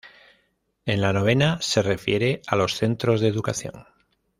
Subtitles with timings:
[0.87, 3.85] En la novena se refiere a los centros de educación.